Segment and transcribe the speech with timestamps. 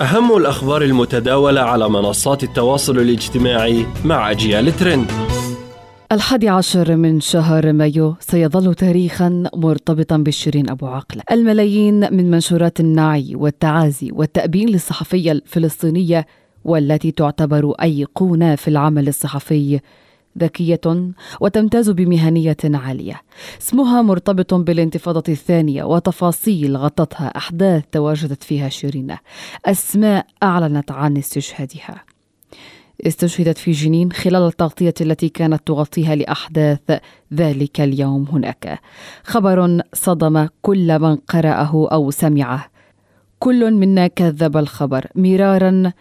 [0.00, 5.10] أهم الأخبار المتداولة على منصات التواصل الاجتماعي مع أجيال ترند.
[6.12, 11.20] الحادي عشر من شهر مايو سيظل تاريخا مرتبطا بشيرين أبو عقل.
[11.32, 16.26] الملايين من منشورات النعي والتعازي والتأبين للصحفية الفلسطينية
[16.64, 19.80] والتي تعتبر أيقونة في العمل الصحفي
[20.38, 20.80] ذكية
[21.40, 23.22] وتمتاز بمهنية عالية.
[23.62, 29.16] اسمها مرتبط بالانتفاضة الثانية وتفاصيل غطتها أحداث تواجدت فيها شيرين.
[29.66, 32.04] أسماء أعلنت عن استشهادها.
[33.06, 37.00] استشهدت في جنين خلال التغطية التي كانت تغطيها لأحداث
[37.34, 38.80] ذلك اليوم هناك.
[39.24, 42.66] خبر صدم كل من قرأه أو سمعه.
[43.38, 45.92] كل منا كذب الخبر مرارا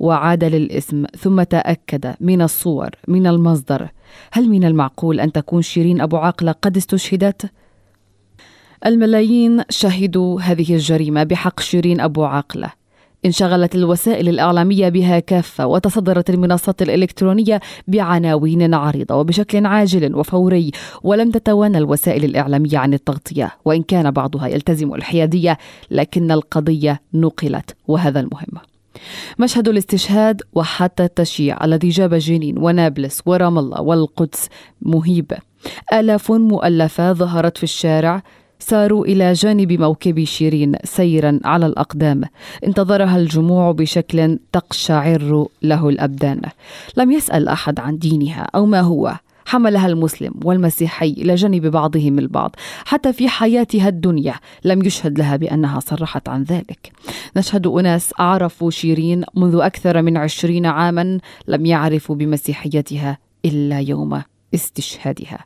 [0.00, 3.88] وعاد للاسم ثم تأكد من الصور من المصدر.
[4.32, 7.50] هل من المعقول أن تكون شيرين أبو عاقلة قد استشهدت؟
[8.86, 12.70] الملايين شهدوا هذه الجريمة بحق شيرين أبو عاقلة.
[13.24, 20.70] انشغلت الوسائل الإعلامية بها كافة وتصدرت المنصات الإلكترونية بعناوين عريضة وبشكل عاجل وفوري
[21.02, 23.50] ولم تتوانى الوسائل الإعلامية عن التغطية.
[23.64, 25.58] وإن كان بعضها يلتزم الحيادية
[25.90, 28.70] لكن القضية نقلت وهذا المهم.
[29.38, 34.48] مشهد الاستشهاد وحتى التشييع الذي جاب جنين ونابلس ورام الله والقدس
[34.82, 35.32] مهيب.
[35.92, 38.22] آلاف مؤلفة ظهرت في الشارع
[38.58, 42.22] ساروا إلى جانب موكب شيرين سيرا على الأقدام.
[42.66, 46.40] انتظرها الجموع بشكل تقشعر له الأبدان.
[46.96, 49.16] لم يسأل أحد عن دينها أو ما هو.
[49.50, 54.34] حملها المسلم والمسيحي إلى جانب بعضهم البعض حتى في حياتها الدنيا.
[54.64, 56.92] لم يشهد لها بأنها صرحت عن ذلك.
[57.36, 64.22] نشهد أناس عرفوا شيرين منذ أكثر من عشرين عاما لم يعرفوا بمسيحيتها إلا يوم
[64.54, 65.44] استشهادها.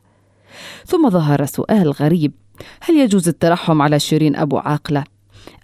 [0.85, 2.31] ثم ظهر سؤال غريب.
[2.81, 5.03] هل يجوز الترحم على شيرين أبو عاقلة؟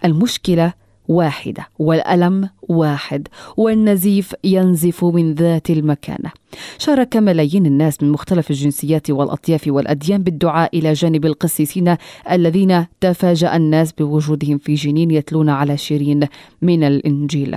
[0.04, 0.72] المشكلة
[1.08, 6.30] واحدة والألم واحد والنزيف ينزف من ذات المكانة
[6.78, 11.96] شارك ملايين الناس من مختلف الجنسيات والأطياف والأديان بالدعاء إلى جانب القسيسين
[12.30, 16.26] الذين تفاجأ الناس بوجودهم في جنين يتلون على شيرين
[16.62, 17.56] من الإنجيل.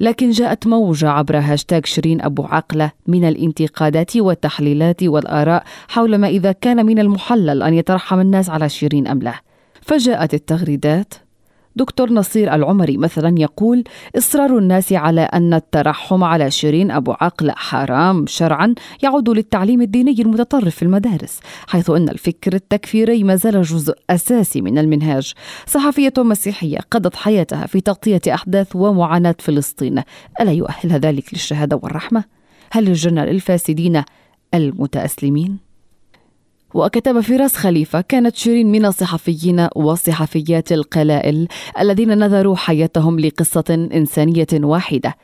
[0.00, 6.52] لكن جاءت موجة عبر هاشتاج شيرين أبو عقلة من الانتقادات والتحليلات والآراء حول ما إذا
[6.52, 9.34] كان من المحلل أن يترحم الناس على شيرين أم لا.
[9.82, 11.14] فجاءت التغريدات
[11.76, 13.84] دكتور نصير العمري مثلا يقول
[14.18, 20.76] إصرار الناس على أن الترحم على شيرين أبو عقلة حرام شرعا يعود للتعليم الديني المتطرف
[20.76, 25.32] في المدارس حيث أن الفكر التكفيري ما زال جزء أساسي من المنهاج
[25.66, 30.02] صحفية مسيحية قضت حياتها في تغطية أحداث ومعاناة فلسطين
[30.40, 32.24] ألا يؤهل ذلك للشهادة والرحمة؟
[32.72, 34.02] هل الجنة للفاسدين
[34.54, 35.65] المتأسلمين؟
[36.74, 41.48] وكتب فراس خليفة كانت شيرين من الصحفيين والصحفيات القلائل
[41.80, 45.14] الذين نذروا حياتهم لقصة إنسانية واحدة.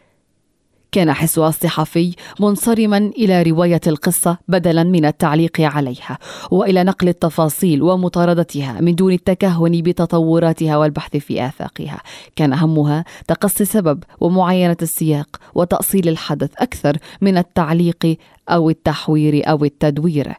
[0.92, 6.19] كان حسها الصحفي منصرما إلى رواية القصة بدلا من التعليق عليها
[6.50, 12.00] وإلى نقل التفاصيل ومطاردتها من دون التكهن بتطوراتها والبحث في آفاقها.
[12.36, 18.16] كان همها تقصي السبب ومعاينة السياق وتأصيل الحدث أكثر من التعليق
[18.48, 20.32] أو التحوير أو التدوير.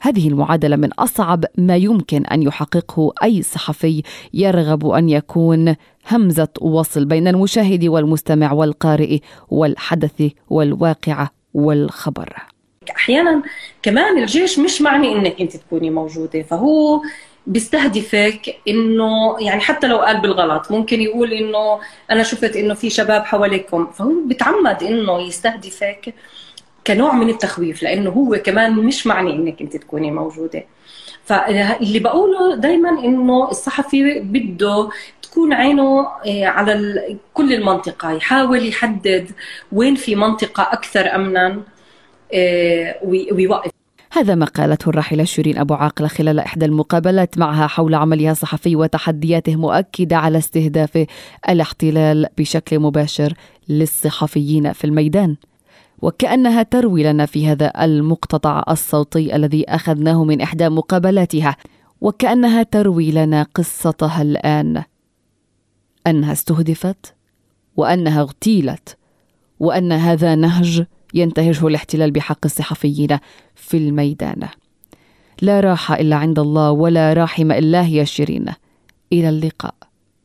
[0.00, 4.02] هذه المعادلة من أصعب ما يمكن أن يحققه أي صحفي
[4.34, 5.76] يرغب أن يكون
[6.10, 12.36] همزة وصل بين المشاهد والمستمع والقارئ والحدث والواقعه والخبر.
[12.96, 13.42] أحيانا
[13.82, 17.00] كمان الجيش مش معني إنك أنت تكوني موجودة فهو
[17.46, 23.24] بيستهدفك إنه يعني حتى لو قال بالغلط ممكن يقول إنه أنا شفت إنه في شباب
[23.24, 26.14] حواليكم فهو بتعمد إنه يستهدفك
[26.86, 30.64] كنوع من التخويف لأنه هو كمان مش معني إنك أنت تكوني موجودة.
[31.24, 34.90] فاللي بقوله دائما إنه الصحفي بده
[35.22, 39.30] تكون عينه آه، على كل المنطقة يحاول يحدد
[39.72, 41.62] وين في منطقة أكثر امنا
[42.34, 43.70] آه، ويوقف.
[44.12, 49.56] هذا ما قالته الراحلة شيرين أبو عاقلة خلال إحدى المقابلات معها حول عملها الصحفي وتحدياته
[49.56, 51.06] مؤكدة على استهداف
[51.48, 53.32] الاحتلال بشكل مباشر
[53.68, 55.36] للصحفيين في الميدان.
[56.02, 61.56] وكأنها تروي لنا في هذا المقتطع الصوتي الذي أخذناه من إحدى مقابلاتها
[62.00, 64.82] وكأنها تروي لنا قصتها الآن.
[66.06, 67.14] أنها استهدفت
[67.76, 68.96] وأنها اغتيلت
[69.60, 70.84] وأن هذا نهج
[71.14, 73.18] ينتهجه الاحتلال بحق الصحفيين
[73.54, 74.48] في الميدان.
[75.42, 78.46] لا راحة إلا عند الله ولا راحم إلا هي شيرين
[79.12, 79.74] إلى اللقاء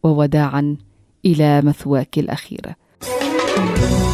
[0.04, 0.78] ووداعا
[1.26, 2.76] إلى مثواك الأخير.
[3.56, 4.13] thank you